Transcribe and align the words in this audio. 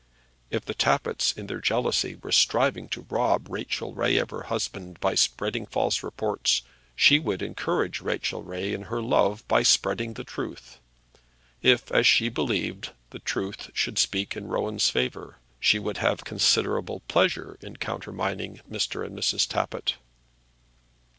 If 0.49 0.65
the 0.65 0.73
Tappitts 0.73 1.31
in 1.31 1.45
their 1.45 1.61
jealousy 1.61 2.15
were 2.15 2.31
striving 2.31 2.89
to 2.89 3.05
rob 3.07 3.47
Rachel 3.51 3.93
Ray 3.93 4.17
of 4.17 4.31
her 4.31 4.45
husband 4.49 4.99
by 4.99 5.13
spreading 5.13 5.67
false 5.67 6.01
reports, 6.01 6.63
she 6.95 7.19
would 7.19 7.43
encourage 7.43 8.01
Rachel 8.01 8.41
Ray 8.41 8.73
in 8.73 8.85
her 8.89 8.99
love 8.99 9.47
by 9.47 9.61
spreading 9.61 10.15
the 10.15 10.23
truth; 10.23 10.79
if, 11.61 11.91
as 11.91 12.07
she 12.07 12.29
believed, 12.29 12.93
the 13.11 13.19
truth 13.19 13.69
should 13.75 13.99
speak 13.99 14.35
in 14.35 14.47
Rowan's 14.47 14.89
favour. 14.89 15.37
She 15.59 15.77
would 15.77 15.97
have 15.97 16.25
considerable 16.25 17.01
pleasure 17.01 17.59
in 17.61 17.77
countermining 17.77 18.59
Mr. 18.67 19.05
and 19.05 19.15
Mrs. 19.15 19.47
Tappitt. 19.47 19.97